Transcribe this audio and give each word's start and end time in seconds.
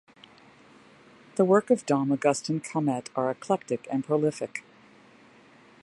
The 1.35 1.45
work 1.45 1.69
of 1.69 1.85
Dom 1.85 2.11
Augustin 2.11 2.59
Calmet 2.59 3.11
are 3.15 3.29
eclectic 3.29 3.87
and 3.91 4.03
prolific. 4.03 4.63